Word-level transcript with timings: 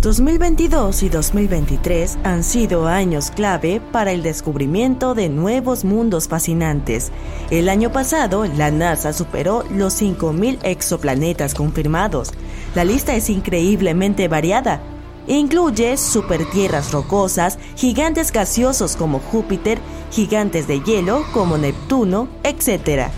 2022 0.00 1.02
y 1.02 1.08
2023 1.10 2.20
han 2.24 2.42
sido 2.42 2.86
años 2.86 3.30
clave 3.30 3.82
para 3.92 4.12
el 4.12 4.22
descubrimiento 4.22 5.14
de 5.14 5.28
nuevos 5.28 5.84
mundos 5.84 6.26
fascinantes. 6.26 7.12
El 7.50 7.68
año 7.68 7.92
pasado, 7.92 8.46
la 8.46 8.70
NASA 8.70 9.12
superó 9.12 9.62
los 9.70 10.00
5.000 10.00 10.60
exoplanetas 10.62 11.52
confirmados. 11.52 12.32
La 12.74 12.84
lista 12.84 13.14
es 13.14 13.28
increíblemente 13.28 14.26
variada. 14.26 14.80
Incluye 15.26 15.98
supertierras 15.98 16.92
rocosas, 16.92 17.58
gigantes 17.76 18.32
gaseosos 18.32 18.96
como 18.96 19.18
Júpiter, 19.18 19.78
gigantes 20.10 20.66
de 20.66 20.80
hielo 20.80 21.26
como 21.34 21.58
Neptuno, 21.58 22.26
etc. 22.42 23.10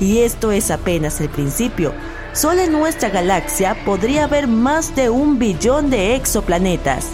Y 0.00 0.20
esto 0.20 0.52
es 0.52 0.70
apenas 0.70 1.20
el 1.20 1.28
principio. 1.28 1.92
Solo 2.32 2.62
en 2.62 2.72
nuestra 2.72 3.10
galaxia 3.10 3.76
podría 3.84 4.24
haber 4.24 4.46
más 4.46 4.94
de 4.94 5.10
un 5.10 5.40
billón 5.40 5.90
de 5.90 6.14
exoplanetas. 6.14 7.08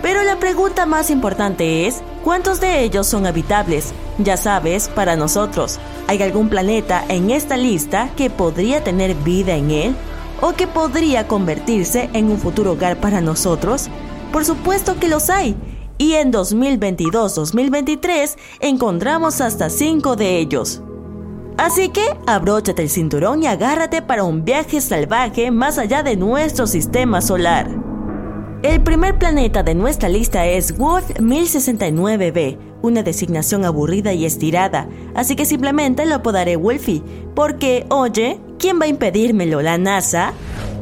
Pero 0.00 0.22
la 0.22 0.38
pregunta 0.38 0.86
más 0.86 1.10
importante 1.10 1.86
es, 1.86 2.00
¿cuántos 2.22 2.58
de 2.60 2.84
ellos 2.84 3.06
son 3.06 3.26
habitables? 3.26 3.92
Ya 4.18 4.38
sabes, 4.38 4.88
para 4.88 5.16
nosotros, 5.16 5.78
¿hay 6.08 6.22
algún 6.22 6.48
planeta 6.48 7.04
en 7.08 7.30
esta 7.30 7.58
lista 7.58 8.08
que 8.16 8.30
podría 8.30 8.82
tener 8.82 9.14
vida 9.14 9.56
en 9.56 9.70
él? 9.70 9.94
¿O 10.40 10.52
que 10.52 10.66
podría 10.66 11.28
convertirse 11.28 12.08
en 12.14 12.30
un 12.30 12.38
futuro 12.38 12.72
hogar 12.72 12.96
para 12.96 13.20
nosotros? 13.20 13.90
Por 14.32 14.46
supuesto 14.46 14.98
que 14.98 15.08
los 15.08 15.30
hay. 15.30 15.54
Y 15.98 16.14
en 16.14 16.32
2022-2023 16.32 18.36
encontramos 18.60 19.40
hasta 19.40 19.70
5 19.70 20.16
de 20.16 20.38
ellos. 20.38 20.82
Así 21.56 21.90
que 21.90 22.04
abróchate 22.26 22.82
el 22.82 22.90
cinturón 22.90 23.42
y 23.42 23.46
agárrate 23.46 24.02
para 24.02 24.24
un 24.24 24.44
viaje 24.44 24.80
salvaje 24.80 25.50
más 25.50 25.78
allá 25.78 26.02
de 26.02 26.16
nuestro 26.16 26.66
sistema 26.66 27.20
solar. 27.20 27.68
El 28.62 28.82
primer 28.82 29.18
planeta 29.18 29.62
de 29.62 29.74
nuestra 29.74 30.08
lista 30.08 30.46
es 30.46 30.76
Wolf 30.76 31.10
1069b, 31.20 32.58
una 32.82 33.02
designación 33.02 33.64
aburrida 33.64 34.12
y 34.14 34.24
estirada, 34.24 34.88
así 35.14 35.36
que 35.36 35.44
simplemente 35.44 36.06
lo 36.06 36.16
apodaré 36.16 36.56
Wolfie, 36.56 37.02
porque, 37.34 37.86
oye, 37.90 38.40
¿quién 38.58 38.80
va 38.80 38.86
a 38.86 38.88
impedírmelo? 38.88 39.60
¿La 39.62 39.78
NASA? 39.78 40.32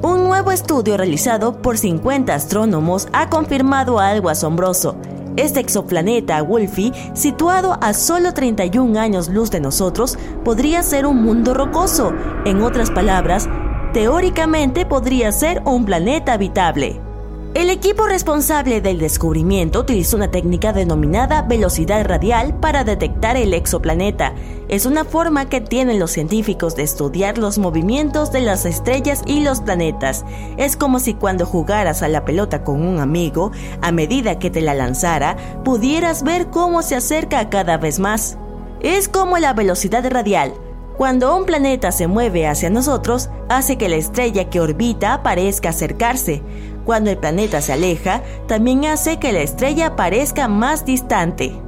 Un 0.01 0.25
nuevo 0.25 0.53
estudio 0.53 0.97
realizado 0.97 1.61
por 1.61 1.77
50 1.77 2.35
astrónomos 2.35 3.09
ha 3.13 3.29
confirmado 3.29 3.99
algo 3.99 4.31
asombroso. 4.31 4.97
Este 5.37 5.61
exoplaneta, 5.61 6.43
Wolfie, 6.43 6.93
situado 7.15 7.79
a 7.81 7.95
solo 7.95 8.35
31 8.35 8.99
años 9.01 9.29
luz 9.29 9.51
de 9.51 9.61
nosotros, 9.61 10.19
podría 10.45 10.83
ser 10.83 11.07
un 11.07 11.23
mundo 11.23 11.55
rocoso. 11.55 12.13
En 12.45 12.63
otras 12.63 12.91
palabras, 12.91 13.49
teóricamente 13.95 14.85
podría 14.85 15.33
ser 15.33 15.63
un 15.65 15.87
planeta 15.87 16.35
habitable. 16.35 17.12
El 17.55 17.69
equipo 17.69 18.07
responsable 18.07 18.81
del 18.81 18.99
descubrimiento 18.99 19.81
utilizó 19.81 20.17
una 20.17 20.31
técnica 20.31 20.73
denominada 20.73 21.43
velocidad 21.43 22.03
radial 22.07 22.59
para 22.61 22.83
detectar 22.83 23.37
el 23.37 23.53
exoplaneta. 23.53 24.33
Es 24.69 24.87
una 24.87 25.05
forma 25.05 25.51
que 25.51 25.61
tienen 25.61 25.99
los 25.99 26.13
científicos 26.13 26.77
de 26.77 26.85
estudiar 26.85 27.37
los 27.37 27.59
movimientos 27.59 28.33
de 28.33 28.41
las 28.41 28.65
estrellas 28.65 29.21
y 29.27 29.41
los 29.41 29.61
planetas. 29.61 30.25
Es 30.57 30.79
como 30.79 30.99
si 30.99 31.13
cuando 31.13 31.45
jugaras 31.45 32.03
a 32.03 32.09
la 32.09 32.25
pelota 32.25 32.65
con 32.65 32.81
un 32.81 33.01
amigo, 33.01 33.53
a 33.83 33.93
medida 33.93 34.39
que 34.39 34.49
te 34.49 34.63
la 34.63 34.73
lanzara, 34.73 35.37
pudieras 35.63 36.23
ver 36.23 36.49
cómo 36.49 36.81
se 36.81 36.97
acerca 36.97 37.51
cada 37.51 37.77
vez 37.77 38.01
más. 38.01 38.39
Es 38.81 39.11
como 39.11 39.37
la 39.37 39.53
velocidad 39.53 40.11
radial. 40.11 40.55
Cuando 40.97 41.37
un 41.37 41.47
planeta 41.47 41.91
se 41.91 42.07
mueve 42.07 42.47
hacia 42.47 42.71
nosotros, 42.71 43.29
hace 43.49 43.77
que 43.77 43.89
la 43.89 43.97
estrella 43.97 44.51
que 44.51 44.61
orbita 44.61 45.23
parezca 45.23 45.71
acercarse. 45.71 46.43
Cuando 46.85 47.11
el 47.11 47.19
planeta 47.19 47.61
se 47.61 47.73
aleja, 47.73 48.23
también 48.49 48.85
hace 48.87 49.19
que 49.19 49.33
la 49.33 49.41
estrella 49.41 49.97
parezca 49.97 50.49
más 50.49 50.85
distante. 50.85 51.61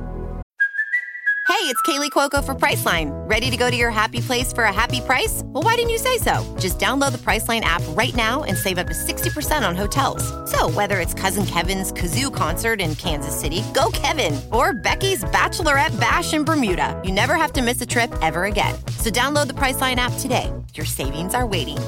Hey, 1.47 1.71
it's 1.71 1.81
Kaylee 1.83 2.11
Cuoco 2.11 2.45
for 2.45 2.55
Priceline. 2.55 3.11
Ready 3.29 3.51
to 3.51 3.57
go 3.57 3.71
to 3.71 3.77
your 3.77 3.91
happy 3.91 4.21
place 4.21 4.53
for 4.53 4.65
a 4.65 4.73
happy 4.73 5.01
price? 5.01 5.43
Well, 5.45 5.63
why 5.63 5.77
didn't 5.77 5.91
you 5.91 5.99
say 5.99 6.19
so? 6.19 6.43
Just 6.59 6.79
download 6.79 7.13
the 7.13 7.19
Priceline 7.19 7.61
app 7.61 7.83
right 7.91 8.15
now 8.15 8.43
and 8.43 8.57
save 8.57 8.77
up 8.77 8.87
to 8.89 8.93
60% 8.93 9.67
on 9.67 9.77
hotels. 9.77 10.23
So, 10.51 10.69
whether 10.71 11.01
it's 11.01 11.15
Cousin 11.15 11.47
Kevin's 11.47 11.93
Kazoo 11.93 12.35
concert 12.35 12.81
in 12.81 12.95
Kansas 12.97 13.39
City, 13.39 13.63
go 13.73 13.91
Kevin, 13.93 14.41
or 14.53 14.75
Becky's 14.75 15.23
Bachelorette 15.25 15.99
Bash 15.99 16.35
in 16.35 16.45
Bermuda, 16.45 17.01
you 17.05 17.13
never 17.13 17.35
have 17.35 17.53
to 17.55 17.63
miss 17.63 17.81
a 17.81 17.87
trip 17.87 18.13
ever 18.21 18.45
again. 18.45 18.75
So, 18.99 19.11
download 19.11 19.47
the 19.47 19.55
Priceline 19.55 19.97
app 19.97 20.13
today. 20.19 20.53
Your 20.75 20.87
savings 20.87 21.35
are 21.35 21.47
waiting 21.47 21.79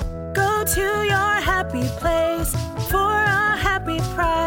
to 0.75 0.81
your 0.81 1.41
happy 1.41 1.84
place 2.00 2.50
for 2.91 2.99
a 2.99 3.56
happy 3.56 4.00
price. 4.15 4.47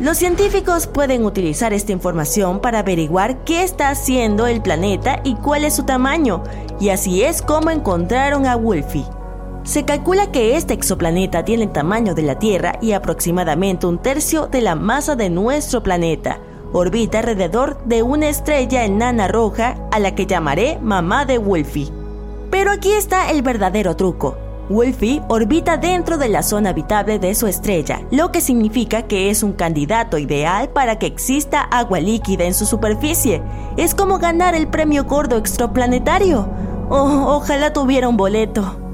Los 0.00 0.18
científicos 0.18 0.86
pueden 0.86 1.24
utilizar 1.24 1.72
esta 1.72 1.92
información 1.92 2.60
para 2.60 2.80
averiguar 2.80 3.44
qué 3.44 3.62
está 3.62 3.90
haciendo 3.90 4.46
el 4.46 4.60
planeta 4.60 5.20
y 5.24 5.36
cuál 5.36 5.64
es 5.64 5.76
su 5.76 5.84
tamaño, 5.84 6.42
y 6.80 6.88
así 6.88 7.22
es 7.22 7.42
como 7.42 7.70
encontraron 7.70 8.46
a 8.46 8.56
Wolfie. 8.56 9.06
Se 9.62 9.84
calcula 9.84 10.32
que 10.32 10.56
este 10.56 10.74
exoplaneta 10.74 11.44
tiene 11.44 11.64
el 11.64 11.72
tamaño 11.72 12.14
de 12.14 12.22
la 12.22 12.38
Tierra 12.38 12.78
y 12.82 12.92
aproximadamente 12.92 13.86
un 13.86 13.98
tercio 13.98 14.46
de 14.46 14.60
la 14.60 14.74
masa 14.74 15.16
de 15.16 15.30
nuestro 15.30 15.82
planeta. 15.82 16.40
Orbita 16.72 17.20
alrededor 17.20 17.78
de 17.84 18.02
una 18.02 18.28
estrella 18.28 18.84
enana 18.84 19.28
roja 19.28 19.76
a 19.92 19.98
la 19.98 20.14
que 20.14 20.26
llamaré 20.26 20.78
mamá 20.82 21.24
de 21.24 21.38
Wolfie. 21.38 21.90
Pero 22.50 22.70
aquí 22.70 22.92
está 22.92 23.30
el 23.30 23.42
verdadero 23.42 23.96
truco. 23.96 24.36
Wolfie 24.68 25.22
orbita 25.28 25.76
dentro 25.76 26.18
de 26.18 26.28
la 26.28 26.42
zona 26.42 26.70
habitable 26.70 27.20
de 27.20 27.36
su 27.36 27.46
estrella, 27.46 28.02
lo 28.10 28.32
que 28.32 28.40
significa 28.40 29.02
que 29.02 29.30
es 29.30 29.44
un 29.44 29.52
candidato 29.52 30.18
ideal 30.18 30.70
para 30.70 30.98
que 30.98 31.06
exista 31.06 31.60
agua 31.60 32.00
líquida 32.00 32.44
en 32.44 32.54
su 32.54 32.66
superficie. 32.66 33.42
Es 33.76 33.94
como 33.94 34.18
ganar 34.18 34.56
el 34.56 34.66
premio 34.66 35.04
gordo 35.04 35.36
extraplanetario. 35.36 36.48
Oh, 36.90 37.36
ojalá 37.36 37.72
tuviera 37.72 38.08
un 38.08 38.16
boleto. 38.16 38.85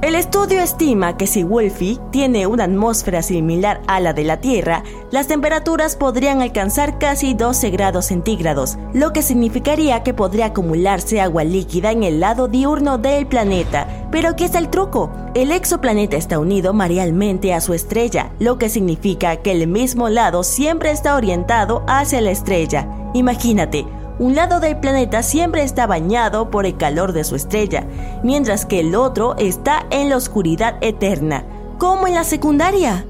El 0.00 0.14
estudio 0.14 0.62
estima 0.62 1.16
que 1.16 1.26
si 1.26 1.42
Wolfie 1.42 1.98
tiene 2.12 2.46
una 2.46 2.64
atmósfera 2.64 3.20
similar 3.20 3.80
a 3.88 3.98
la 3.98 4.12
de 4.12 4.22
la 4.22 4.40
Tierra, 4.40 4.84
las 5.10 5.26
temperaturas 5.26 5.96
podrían 5.96 6.40
alcanzar 6.40 7.00
casi 7.00 7.34
12 7.34 7.70
grados 7.70 8.06
centígrados, 8.06 8.78
lo 8.94 9.12
que 9.12 9.22
significaría 9.22 10.04
que 10.04 10.14
podría 10.14 10.46
acumularse 10.46 11.20
agua 11.20 11.42
líquida 11.42 11.90
en 11.90 12.04
el 12.04 12.20
lado 12.20 12.46
diurno 12.46 12.96
del 12.96 13.26
planeta. 13.26 14.08
Pero 14.12 14.36
¿qué 14.36 14.44
es 14.44 14.54
el 14.54 14.68
truco? 14.68 15.10
El 15.34 15.50
exoplaneta 15.50 16.16
está 16.16 16.38
unido 16.38 16.72
marealmente 16.72 17.52
a 17.52 17.60
su 17.60 17.74
estrella, 17.74 18.30
lo 18.38 18.56
que 18.56 18.68
significa 18.68 19.38
que 19.38 19.50
el 19.50 19.66
mismo 19.66 20.08
lado 20.08 20.44
siempre 20.44 20.92
está 20.92 21.16
orientado 21.16 21.82
hacia 21.88 22.20
la 22.20 22.30
estrella. 22.30 22.86
Imagínate, 23.14 23.84
un 24.18 24.34
lado 24.34 24.60
del 24.60 24.76
planeta 24.78 25.22
siempre 25.22 25.62
está 25.62 25.86
bañado 25.86 26.50
por 26.50 26.66
el 26.66 26.76
calor 26.76 27.12
de 27.12 27.24
su 27.24 27.36
estrella, 27.36 27.86
mientras 28.22 28.66
que 28.66 28.80
el 28.80 28.94
otro 28.94 29.36
está 29.36 29.86
en 29.90 30.10
la 30.10 30.16
oscuridad 30.16 30.76
eterna, 30.80 31.44
como 31.78 32.06
en 32.06 32.14
la 32.14 32.24
secundaria. 32.24 33.06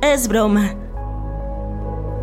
es 0.00 0.28
broma. 0.28 0.74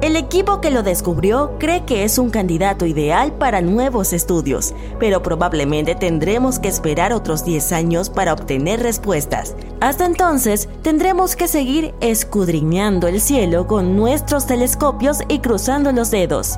El 0.04 0.18
equipo 0.18 0.60
que 0.60 0.69
lo 0.69 0.84
descubrió 0.84 1.54
cree 1.60 1.86
que 1.86 2.04
es 2.04 2.18
un 2.18 2.30
candidato 2.30 2.86
ideal 2.86 3.31
para 3.31 3.62
nuevos 3.62 4.12
estudios, 4.12 4.74
pero 5.00 5.24
probablemente 5.24 5.96
tendremos 5.96 6.60
que 6.60 6.68
esperar 6.68 7.13
otros 7.13 7.46
10 7.46 7.72
años 7.72 8.10
para 8.10 8.34
obtener 8.34 8.81
respuestas. 8.81 9.56
Hasta 9.80 10.06
entonces, 10.06 10.68
tendremos 10.81 11.38
que 11.38 11.48
seguir 11.48 11.94
escudriñando 12.01 13.07
el 13.07 13.22
cielo 13.22 13.66
con 13.66 13.96
nuestros 13.96 14.46
telescopios 14.46 15.19
y 15.30 15.39
cruzando 15.39 15.94
los 15.94 16.12
dedos. 16.12 16.57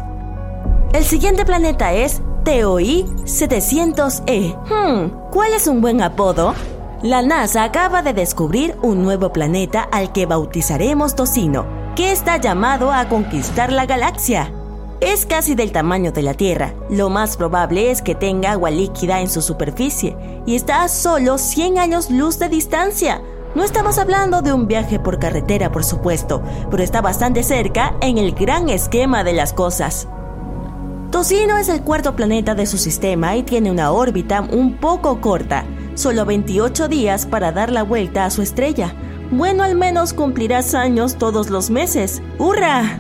El 0.96 1.04
siguiente 1.04 1.44
planeta 1.44 1.92
es 1.92 2.22
TOI 2.46 3.04
700e. 3.26 4.56
Hmm, 4.70 5.30
¿cuál 5.30 5.52
es 5.52 5.68
un 5.68 5.82
buen 5.82 6.02
apodo? 6.02 6.56
La 7.02 7.22
NASA 7.22 7.66
acaba 7.66 8.02
de 8.02 8.14
descubrir 8.14 8.78
un 8.82 9.04
nuevo 9.04 9.34
planeta 9.34 9.82
al 9.92 10.14
que 10.14 10.26
bautizaremos 10.26 11.14
Tocino 11.14 11.66
que 11.98 12.14
está 12.14 12.38
llamado 12.38 12.94
a 12.94 13.10
conquistar 13.10 13.74
la 13.74 13.86
galaxia. 13.86 14.54
Es 15.02 15.26
casi 15.26 15.54
del 15.54 15.74
tamaño 15.74 16.14
de 16.14 16.22
la 16.22 16.34
Tierra. 16.34 16.74
Lo 16.90 17.10
más 17.10 17.36
probable 17.36 17.92
es 17.92 18.02
que 18.02 18.16
tenga 18.16 18.52
agua 18.52 18.72
líquida 18.72 19.20
en 19.20 19.30
su 19.30 19.42
superficie 19.42 20.16
y 20.46 20.56
está 20.56 20.84
a 20.84 20.88
solo 20.88 21.38
100 21.38 21.78
años 21.78 22.10
luz 22.10 22.40
de 22.40 22.48
distancia. 22.48 23.22
No 23.54 23.66
estamos 23.66 23.98
hablando 23.98 24.42
de 24.42 24.54
un 24.54 24.66
viaje 24.66 24.98
por 25.00 25.20
carretera, 25.20 25.74
por 25.74 25.84
supuesto, 25.84 26.42
pero 26.72 26.82
está 26.82 27.02
bastante 27.02 27.44
cerca 27.44 27.98
en 28.00 28.18
el 28.18 28.32
gran 28.32 28.70
esquema 28.70 29.26
de 29.26 29.34
las 29.34 29.52
cosas. 29.52 30.08
Tocino 31.16 31.58
es 31.58 31.70
el 31.70 31.82
cuarto 31.82 32.14
planeta 32.14 32.56
de 32.56 32.66
su 32.66 32.78
sistema 32.78 33.38
y 33.38 33.44
tiene 33.44 33.72
una 33.72 33.94
órbita 33.94 34.42
un 34.42 34.74
poco 34.74 35.22
corta, 35.22 35.64
solo 35.94 36.26
28 36.26 36.90
días 36.90 37.26
para 37.26 37.54
dar 37.54 37.72
la 37.72 37.84
vuelta 37.84 38.26
a 38.26 38.30
su 38.30 38.42
estrella. 38.42 38.94
Bueno, 39.32 39.64
al 39.64 39.76
menos 39.76 40.12
cumplirás 40.12 40.76
años 40.76 41.16
todos 41.16 41.50
los 41.50 41.70
meses. 41.70 42.22
¡Hurra! 42.38 43.00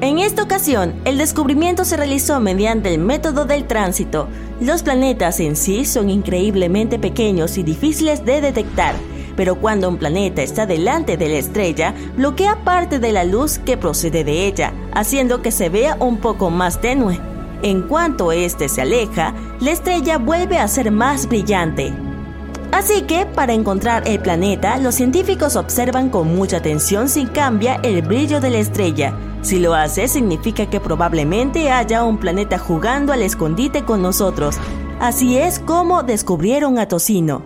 En 0.00 0.18
esta 0.18 0.42
ocasión, 0.42 0.94
el 1.04 1.18
descubrimiento 1.18 1.84
se 1.84 1.98
realizó 1.98 2.40
mediante 2.40 2.94
el 2.94 2.98
método 2.98 3.44
del 3.44 3.66
tránsito. 3.66 4.28
Los 4.62 4.82
planetas 4.82 5.38
en 5.38 5.54
sí 5.54 5.84
son 5.84 6.08
increíblemente 6.08 6.98
pequeños 6.98 7.58
y 7.58 7.62
difíciles 7.62 8.24
de 8.24 8.40
detectar, 8.40 8.94
pero 9.36 9.56
cuando 9.56 9.90
un 9.90 9.98
planeta 9.98 10.40
está 10.40 10.64
delante 10.64 11.18
de 11.18 11.28
la 11.28 11.36
estrella, 11.36 11.94
bloquea 12.16 12.64
parte 12.64 12.98
de 12.98 13.12
la 13.12 13.24
luz 13.24 13.58
que 13.58 13.76
procede 13.76 14.24
de 14.24 14.46
ella, 14.46 14.72
haciendo 14.94 15.42
que 15.42 15.50
se 15.50 15.68
vea 15.68 15.98
un 16.00 16.16
poco 16.16 16.48
más 16.48 16.80
tenue. 16.80 17.31
En 17.62 17.82
cuanto 17.82 18.32
éste 18.32 18.68
se 18.68 18.82
aleja, 18.82 19.34
la 19.60 19.70
estrella 19.70 20.18
vuelve 20.18 20.58
a 20.58 20.66
ser 20.66 20.90
más 20.90 21.28
brillante. 21.28 21.94
Así 22.72 23.02
que, 23.02 23.26
para 23.26 23.52
encontrar 23.52 24.08
el 24.08 24.18
planeta, 24.18 24.78
los 24.78 24.94
científicos 24.94 25.56
observan 25.56 26.08
con 26.08 26.34
mucha 26.34 26.56
atención 26.56 27.08
si 27.08 27.26
cambia 27.26 27.76
el 27.82 28.02
brillo 28.02 28.40
de 28.40 28.50
la 28.50 28.58
estrella. 28.58 29.14
Si 29.42 29.58
lo 29.58 29.74
hace, 29.74 30.08
significa 30.08 30.66
que 30.66 30.80
probablemente 30.80 31.70
haya 31.70 32.02
un 32.04 32.18
planeta 32.18 32.58
jugando 32.58 33.12
al 33.12 33.22
escondite 33.22 33.84
con 33.84 34.02
nosotros. 34.02 34.56
Así 35.00 35.36
es 35.36 35.58
como 35.58 36.02
descubrieron 36.02 36.78
a 36.78 36.88
Tocino. 36.88 37.42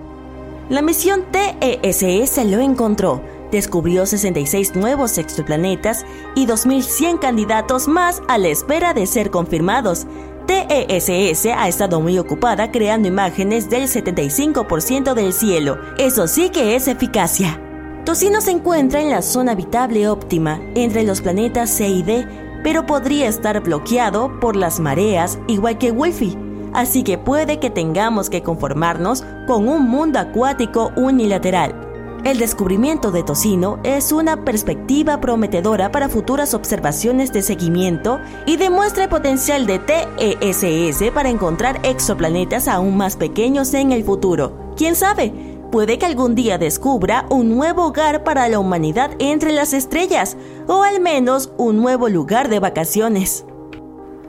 La 0.68 0.80
misión 0.80 1.24
TESS 1.30 2.44
lo 2.46 2.60
encontró. 2.60 3.22
Descubrió 3.50 4.06
66 4.06 4.74
nuevos 4.74 5.18
exoplanetas 5.18 6.04
y 6.34 6.46
2.100 6.46 7.18
candidatos 7.20 7.88
más 7.88 8.22
a 8.28 8.38
la 8.38 8.48
espera 8.48 8.92
de 8.92 9.06
ser 9.06 9.30
confirmados. 9.30 10.06
TESS 10.46 11.46
ha 11.56 11.68
estado 11.68 12.00
muy 12.00 12.18
ocupada 12.18 12.70
creando 12.70 13.08
imágenes 13.08 13.68
del 13.68 13.84
75% 13.84 15.14
del 15.14 15.32
cielo. 15.32 15.78
Eso 15.98 16.28
sí 16.28 16.50
que 16.50 16.76
es 16.76 16.88
eficacia. 16.88 17.60
Tocino 18.04 18.40
se 18.40 18.52
encuentra 18.52 19.00
en 19.00 19.10
la 19.10 19.22
zona 19.22 19.52
habitable 19.52 20.08
óptima 20.08 20.60
entre 20.76 21.02
los 21.02 21.20
planetas 21.20 21.70
C 21.70 21.88
y 21.88 22.02
D, 22.02 22.26
pero 22.62 22.86
podría 22.86 23.26
estar 23.26 23.60
bloqueado 23.60 24.38
por 24.38 24.54
las 24.54 24.78
mareas 24.78 25.38
igual 25.48 25.78
que 25.78 25.90
Wolfie. 25.90 26.38
Así 26.72 27.02
que 27.02 27.18
puede 27.18 27.58
que 27.58 27.70
tengamos 27.70 28.30
que 28.30 28.42
conformarnos 28.42 29.24
con 29.46 29.68
un 29.68 29.88
mundo 29.88 30.20
acuático 30.20 30.92
unilateral. 30.94 31.85
El 32.26 32.38
descubrimiento 32.38 33.12
de 33.12 33.22
Tocino 33.22 33.78
es 33.84 34.10
una 34.10 34.44
perspectiva 34.44 35.20
prometedora 35.20 35.92
para 35.92 36.08
futuras 36.08 36.54
observaciones 36.54 37.32
de 37.32 37.40
seguimiento 37.40 38.18
y 38.46 38.56
demuestra 38.56 39.04
el 39.04 39.08
potencial 39.08 39.64
de 39.64 39.78
TESS 39.78 41.12
para 41.14 41.28
encontrar 41.28 41.78
exoplanetas 41.84 42.66
aún 42.66 42.96
más 42.96 43.14
pequeños 43.14 43.72
en 43.74 43.92
el 43.92 44.02
futuro. 44.02 44.74
¿Quién 44.76 44.96
sabe? 44.96 45.32
Puede 45.70 46.00
que 46.00 46.06
algún 46.06 46.34
día 46.34 46.58
descubra 46.58 47.26
un 47.30 47.48
nuevo 47.48 47.86
hogar 47.86 48.24
para 48.24 48.48
la 48.48 48.58
humanidad 48.58 49.12
entre 49.20 49.52
las 49.52 49.72
estrellas, 49.72 50.36
o 50.66 50.82
al 50.82 50.98
menos 50.98 51.52
un 51.58 51.76
nuevo 51.76 52.08
lugar 52.08 52.48
de 52.48 52.58
vacaciones. 52.58 53.44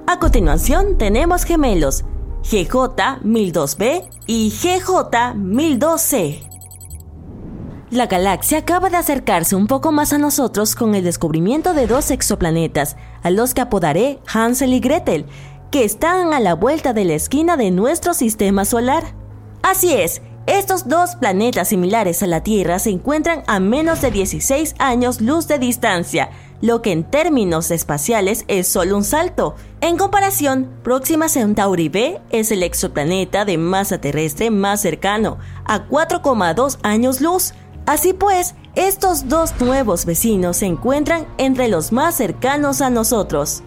A 0.05 0.19
continuación 0.19 0.99
tenemos 0.99 1.45
gemelos, 1.45 2.05
GJ-1002b 2.43 4.03
y 4.27 4.51
GJ-1002c. 4.51 6.56
La 7.89 8.07
galaxia 8.07 8.57
acaba 8.57 8.89
de 8.89 8.97
acercarse 8.97 9.55
un 9.55 9.65
poco 9.65 9.93
más 9.93 10.11
a 10.11 10.17
nosotros 10.17 10.75
con 10.75 10.93
el 10.93 11.05
descubrimiento 11.05 11.73
de 11.73 11.87
dos 11.87 12.11
exoplanetas, 12.11 12.97
a 13.23 13.29
los 13.29 13.53
que 13.53 13.61
apodaré 13.61 14.19
Hansel 14.27 14.73
y 14.73 14.81
Gretel, 14.81 15.25
que 15.71 15.85
están 15.85 16.33
a 16.33 16.41
la 16.41 16.53
vuelta 16.53 16.91
de 16.91 17.05
la 17.05 17.13
esquina 17.13 17.55
de 17.55 17.71
nuestro 17.71 18.13
sistema 18.13 18.65
solar. 18.65 19.13
Así 19.61 19.93
es, 19.93 20.21
estos 20.47 20.89
dos 20.89 21.15
planetas 21.15 21.69
similares 21.69 22.23
a 22.23 22.27
la 22.27 22.43
Tierra 22.43 22.79
se 22.79 22.89
encuentran 22.89 23.43
a 23.47 23.61
menos 23.61 24.01
de 24.01 24.11
16 24.11 24.75
años 24.79 25.21
luz 25.21 25.47
de 25.47 25.57
distancia, 25.57 26.29
lo 26.59 26.81
que 26.81 26.91
en 26.91 27.05
términos 27.05 27.71
espaciales 27.71 28.43
es 28.49 28.67
solo 28.67 28.97
un 28.97 29.05
salto. 29.05 29.55
En 29.79 29.97
comparación, 29.97 30.69
Próxima 30.83 31.29
Centauri 31.29 31.87
b 31.87 32.19
es 32.31 32.51
el 32.51 32.63
exoplaneta 32.63 33.45
de 33.45 33.57
masa 33.57 33.99
terrestre 33.99 34.49
más 34.49 34.81
cercano, 34.81 35.37
a 35.65 35.87
4,2 35.87 36.79
años 36.81 37.21
luz, 37.21 37.53
Así 37.87 38.11
pues, 38.11 38.53
estos 38.75 39.29
dos 39.29 39.53
nuevos 39.61 40.05
vecinos 40.05 40.57
se 40.57 40.65
encuentran 40.65 41.25
entre 41.37 41.69
los 41.69 41.93
más 41.93 42.15
cercanos 42.15 42.81
a 42.81 42.89
nosotros. 42.89 43.63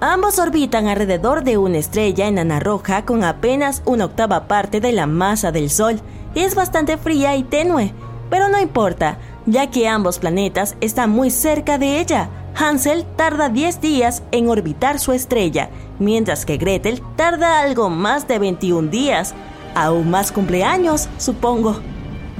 Ambos 0.00 0.38
orbitan 0.38 0.86
alrededor 0.86 1.42
de 1.42 1.58
una 1.58 1.78
estrella 1.78 2.28
enana 2.28 2.60
roja 2.60 3.04
con 3.04 3.24
apenas 3.24 3.82
una 3.84 4.04
octava 4.04 4.46
parte 4.46 4.80
de 4.80 4.92
la 4.92 5.08
masa 5.08 5.50
del 5.50 5.70
Sol. 5.70 6.00
Es 6.36 6.54
bastante 6.54 6.98
fría 6.98 7.34
y 7.34 7.42
tenue, 7.42 7.92
pero 8.30 8.48
no 8.48 8.60
importa, 8.60 9.18
ya 9.44 9.66
que 9.66 9.88
ambos 9.88 10.20
planetas 10.20 10.76
están 10.80 11.10
muy 11.10 11.32
cerca 11.32 11.78
de 11.78 11.98
ella. 11.98 12.30
Hansel 12.54 13.04
tarda 13.16 13.48
10 13.48 13.80
días 13.80 14.22
en 14.30 14.48
orbitar 14.48 15.00
su 15.00 15.10
estrella, 15.10 15.68
mientras 15.98 16.46
que 16.46 16.58
Gretel 16.58 17.02
tarda 17.16 17.60
algo 17.60 17.90
más 17.90 18.28
de 18.28 18.38
21 18.38 18.88
días. 18.88 19.34
Aún 19.74 20.10
más 20.10 20.30
cumpleaños, 20.30 21.08
supongo. 21.18 21.80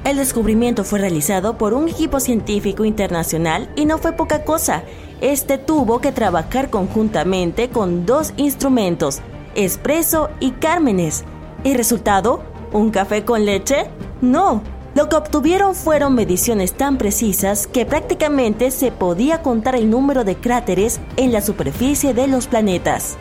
El 0.09 0.17
descubrimiento 0.17 0.85
fue 0.85 1.01
realizado 1.01 1.59
por 1.59 1.75
un 1.75 1.87
equipo 1.87 2.19
científico 2.19 2.87
internacional 2.87 3.69
y 3.77 3.85
no 3.85 3.99
fue 3.99 4.13
poca 4.13 4.43
cosa. 4.43 4.83
Este 5.21 5.59
tuvo 5.59 6.01
que 6.01 6.13
trabajar 6.13 6.71
conjuntamente 6.71 7.69
con 7.69 8.07
dos 8.07 8.33
instrumentos, 8.39 9.21
Espresso 9.55 10.31
y 10.41 10.53
Cármenes. 10.53 11.25
¿Y 11.63 11.75
resultado? 11.75 12.43
¿Un 12.73 12.91
café 12.91 13.27
con 13.27 13.45
leche? 13.45 13.91
No. 14.23 14.63
Lo 14.95 15.11
que 15.11 15.17
obtuvieron 15.17 15.75
fueron 15.75 16.15
mediciones 16.15 16.73
tan 16.73 16.97
precisas 16.97 17.67
que 17.67 17.85
prácticamente 17.85 18.71
se 18.71 18.91
podía 18.91 19.43
contar 19.43 19.77
el 19.77 19.91
número 19.91 20.25
de 20.25 20.37
cráteres 20.37 21.01
en 21.19 21.33
la 21.33 21.43
superficie 21.43 22.15
de 22.15 22.29
los 22.29 22.47
planetas. 22.47 23.19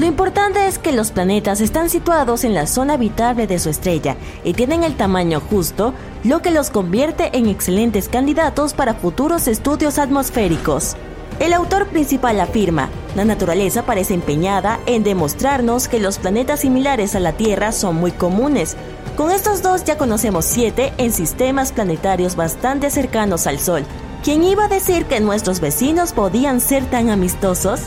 Lo 0.00 0.06
importante 0.06 0.66
es 0.66 0.78
que 0.78 0.92
los 0.92 1.10
planetas 1.10 1.60
están 1.60 1.90
situados 1.90 2.44
en 2.44 2.54
la 2.54 2.66
zona 2.66 2.94
habitable 2.94 3.46
de 3.46 3.58
su 3.58 3.68
estrella 3.68 4.16
y 4.44 4.54
tienen 4.54 4.82
el 4.82 4.96
tamaño 4.96 5.42
justo, 5.50 5.92
lo 6.24 6.40
que 6.40 6.50
los 6.50 6.70
convierte 6.70 7.36
en 7.36 7.46
excelentes 7.46 8.08
candidatos 8.08 8.72
para 8.72 8.94
futuros 8.94 9.46
estudios 9.46 9.98
atmosféricos. 9.98 10.96
El 11.38 11.52
autor 11.52 11.86
principal 11.88 12.40
afirma, 12.40 12.88
la 13.14 13.26
naturaleza 13.26 13.84
parece 13.84 14.14
empeñada 14.14 14.80
en 14.86 15.04
demostrarnos 15.04 15.86
que 15.86 16.00
los 16.00 16.16
planetas 16.16 16.60
similares 16.60 17.14
a 17.14 17.20
la 17.20 17.34
Tierra 17.34 17.70
son 17.70 17.96
muy 17.96 18.12
comunes. 18.12 18.78
Con 19.18 19.30
estos 19.30 19.60
dos 19.60 19.84
ya 19.84 19.98
conocemos 19.98 20.46
siete 20.46 20.94
en 20.96 21.12
sistemas 21.12 21.72
planetarios 21.72 22.36
bastante 22.36 22.90
cercanos 22.90 23.46
al 23.46 23.58
Sol. 23.58 23.84
¿Quién 24.24 24.44
iba 24.44 24.64
a 24.64 24.68
decir 24.68 25.04
que 25.04 25.20
nuestros 25.20 25.60
vecinos 25.60 26.14
podían 26.14 26.62
ser 26.62 26.86
tan 26.86 27.10
amistosos? 27.10 27.82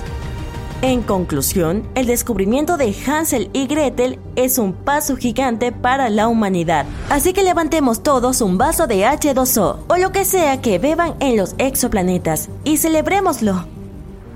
En 0.84 1.02
conclusión, 1.02 1.88
el 1.96 2.06
descubrimiento 2.08 2.76
de 2.76 2.94
Hansel 3.08 3.50
y 3.54 3.68
Gretel 3.68 4.20
es 4.36 4.58
un 4.58 4.74
paso 4.74 5.16
gigante 5.16 5.72
para 5.72 6.10
la 6.10 6.28
humanidad. 6.28 6.86
Así 7.10 7.32
que 7.32 7.42
levantemos 7.42 8.04
todos 8.04 8.42
un 8.42 8.58
vaso 8.58 8.86
de 8.86 9.06
H2O 9.06 9.78
o 9.88 9.96
lo 9.96 10.12
que 10.12 10.26
sea 10.26 10.60
que 10.60 10.80
beban 10.80 11.16
en 11.22 11.38
los 11.38 11.56
exoplanetas 11.58 12.50
y 12.66 12.76
celebrémoslo. 12.76 13.64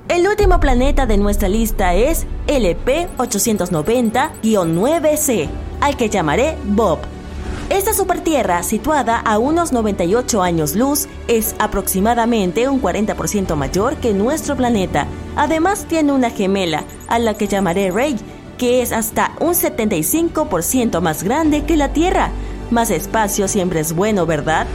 El 0.08 0.26
último 0.26 0.62
planeta 0.62 1.06
de 1.06 1.18
nuestra 1.18 1.50
lista 1.50 1.96
es 1.96 2.26
LP 2.48 3.10
890-9C, 3.18 5.50
al 5.82 5.98
que 5.98 6.10
llamaré 6.10 6.56
Bob. 6.64 7.00
Esta 7.70 7.94
supertierra, 7.94 8.64
situada 8.64 9.20
a 9.20 9.38
unos 9.38 9.74
98 9.74 10.42
años 10.42 10.78
luz, 10.78 11.10
es 11.28 11.56
aproximadamente 11.60 12.70
un 12.70 12.82
40% 12.82 13.54
mayor 13.58 13.98
que 13.98 14.14
nuestro 14.14 14.56
planeta. 14.56 15.08
Además 15.38 15.86
tiene 15.86 16.12
una 16.12 16.32
gemela, 16.32 16.84
a 17.08 17.20
la 17.20 17.36
que 17.36 17.48
llamaré 17.48 17.92
Rey, 17.92 18.18
que 18.58 18.82
es 18.82 18.92
hasta 18.92 19.34
un 19.40 19.54
75% 19.54 21.00
más 21.00 21.24
grande 21.24 21.64
que 21.64 21.78
la 21.78 21.94
Tierra. 21.94 22.32
Más 22.72 22.90
espacio 22.90 23.48
siempre 23.48 23.80
es 23.80 23.94
bueno, 23.94 24.26
¿verdad? 24.26 24.66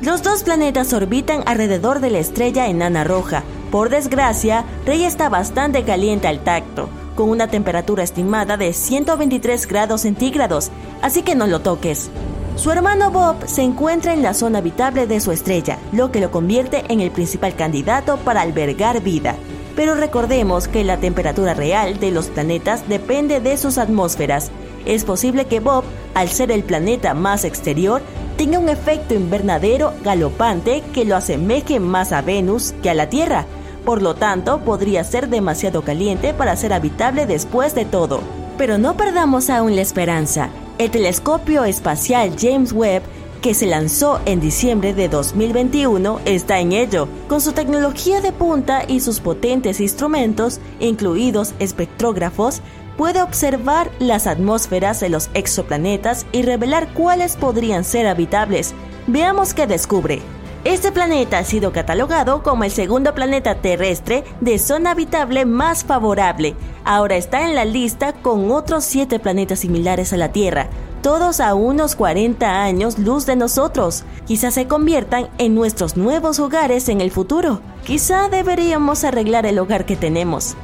Los 0.00 0.22
dos 0.22 0.44
planetas 0.44 0.94
orbitan 0.94 1.42
alrededor 1.44 2.00
de 2.00 2.10
la 2.10 2.20
estrella 2.20 2.68
enana 2.68 3.04
roja. 3.04 3.42
Por 3.70 3.90
desgracia, 3.90 4.64
Rey 4.86 5.04
está 5.04 5.28
bastante 5.28 5.84
caliente 5.84 6.26
al 6.26 6.40
tacto, 6.40 6.88
con 7.14 7.28
una 7.28 7.48
temperatura 7.48 8.02
estimada 8.02 8.56
de 8.56 8.72
123 8.72 9.66
grados 9.66 10.00
centígrados, 10.00 10.70
así 11.02 11.22
que 11.22 11.34
no 11.34 11.46
lo 11.46 11.60
toques. 11.60 12.10
Su 12.56 12.70
hermano 12.70 13.10
Bob 13.10 13.46
se 13.46 13.62
encuentra 13.62 14.14
en 14.14 14.22
la 14.22 14.34
zona 14.34 14.58
habitable 14.58 15.06
de 15.06 15.20
su 15.20 15.32
estrella, 15.32 15.78
lo 15.92 16.10
que 16.10 16.20
lo 16.20 16.30
convierte 16.30 16.84
en 16.88 17.00
el 17.00 17.10
principal 17.10 17.54
candidato 17.54 18.16
para 18.16 18.40
albergar 18.40 19.02
vida. 19.02 19.36
Pero 19.78 19.94
recordemos 19.94 20.66
que 20.66 20.82
la 20.82 20.96
temperatura 20.96 21.54
real 21.54 22.00
de 22.00 22.10
los 22.10 22.26
planetas 22.26 22.88
depende 22.88 23.38
de 23.38 23.56
sus 23.56 23.78
atmósferas. 23.78 24.50
Es 24.86 25.04
posible 25.04 25.44
que 25.44 25.60
Bob, 25.60 25.84
al 26.14 26.30
ser 26.30 26.50
el 26.50 26.64
planeta 26.64 27.14
más 27.14 27.44
exterior, 27.44 28.02
tenga 28.36 28.58
un 28.58 28.68
efecto 28.68 29.14
invernadero 29.14 29.92
galopante 30.02 30.82
que 30.92 31.04
lo 31.04 31.14
asemeje 31.14 31.78
más 31.78 32.10
a 32.10 32.22
Venus 32.22 32.74
que 32.82 32.90
a 32.90 32.94
la 32.94 33.08
Tierra. 33.08 33.46
Por 33.84 34.02
lo 34.02 34.16
tanto, 34.16 34.58
podría 34.64 35.04
ser 35.04 35.28
demasiado 35.28 35.82
caliente 35.82 36.34
para 36.34 36.56
ser 36.56 36.72
habitable 36.72 37.26
después 37.26 37.76
de 37.76 37.84
todo. 37.84 38.18
Pero 38.56 38.78
no 38.78 38.96
perdamos 38.96 39.48
aún 39.48 39.76
la 39.76 39.82
esperanza. 39.82 40.48
El 40.78 40.90
telescopio 40.90 41.64
espacial 41.64 42.32
James 42.36 42.72
Webb 42.72 43.04
que 43.40 43.54
se 43.54 43.66
lanzó 43.66 44.20
en 44.24 44.40
diciembre 44.40 44.94
de 44.94 45.08
2021 45.08 46.20
está 46.24 46.60
en 46.60 46.72
ello. 46.72 47.08
Con 47.28 47.40
su 47.40 47.52
tecnología 47.52 48.20
de 48.20 48.32
punta 48.32 48.84
y 48.86 49.00
sus 49.00 49.20
potentes 49.20 49.80
instrumentos, 49.80 50.60
incluidos 50.80 51.54
espectrógrafos, 51.58 52.62
puede 52.96 53.22
observar 53.22 53.90
las 54.00 54.26
atmósferas 54.26 55.00
de 55.00 55.08
los 55.08 55.30
exoplanetas 55.34 56.26
y 56.32 56.42
revelar 56.42 56.92
cuáles 56.94 57.36
podrían 57.36 57.84
ser 57.84 58.08
habitables. 58.08 58.74
Veamos 59.06 59.54
qué 59.54 59.66
descubre. 59.66 60.20
Este 60.64 60.90
planeta 60.90 61.38
ha 61.38 61.44
sido 61.44 61.72
catalogado 61.72 62.42
como 62.42 62.64
el 62.64 62.72
segundo 62.72 63.14
planeta 63.14 63.54
terrestre 63.54 64.24
de 64.40 64.58
zona 64.58 64.90
habitable 64.90 65.44
más 65.44 65.84
favorable. 65.84 66.56
Ahora 66.84 67.16
está 67.16 67.48
en 67.48 67.54
la 67.54 67.64
lista 67.64 68.12
con 68.12 68.50
otros 68.50 68.84
siete 68.84 69.20
planetas 69.20 69.60
similares 69.60 70.12
a 70.12 70.16
la 70.16 70.32
Tierra, 70.32 70.68
todos 71.08 71.40
a 71.40 71.54
unos 71.54 71.96
40 71.96 72.62
años 72.62 72.98
luz 72.98 73.24
de 73.24 73.34
nosotros. 73.34 74.04
Quizás 74.26 74.52
se 74.52 74.66
conviertan 74.66 75.30
en 75.38 75.54
nuestros 75.54 75.96
nuevos 75.96 76.38
hogares 76.38 76.90
en 76.90 77.00
el 77.00 77.10
futuro. 77.10 77.62
Quizá 77.82 78.28
deberíamos 78.28 79.04
arreglar 79.04 79.46
el 79.46 79.58
hogar 79.58 79.86
que 79.86 79.96
tenemos. 79.96 80.54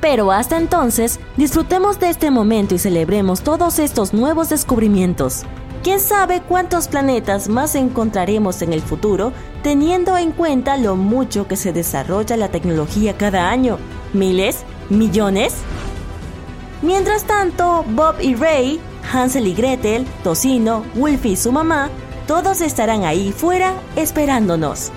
Pero 0.00 0.30
hasta 0.30 0.56
entonces, 0.56 1.18
disfrutemos 1.36 1.98
de 1.98 2.10
este 2.10 2.30
momento 2.30 2.76
y 2.76 2.78
celebremos 2.78 3.40
todos 3.40 3.80
estos 3.80 4.14
nuevos 4.14 4.50
descubrimientos. 4.50 5.42
¿Quién 5.82 5.98
sabe 5.98 6.42
cuántos 6.42 6.86
planetas 6.86 7.48
más 7.48 7.74
encontraremos 7.74 8.62
en 8.62 8.72
el 8.72 8.82
futuro 8.82 9.32
teniendo 9.64 10.16
en 10.16 10.30
cuenta 10.30 10.76
lo 10.76 10.94
mucho 10.94 11.48
que 11.48 11.56
se 11.56 11.72
desarrolla 11.72 12.36
la 12.36 12.50
tecnología 12.50 13.16
cada 13.16 13.50
año? 13.50 13.78
¿Miles? 14.12 14.58
¿Millones? 14.90 15.54
Mientras 16.82 17.24
tanto, 17.24 17.84
Bob 17.88 18.14
y 18.20 18.36
Ray, 18.36 18.80
Hansel 19.12 19.46
y 19.46 19.54
Gretel, 19.54 20.06
Tocino, 20.22 20.84
Wolfie 20.94 21.32
y 21.32 21.36
su 21.36 21.52
mamá, 21.52 21.90
todos 22.26 22.60
estarán 22.60 23.04
ahí 23.04 23.32
fuera 23.32 23.74
esperándonos. 23.94 24.92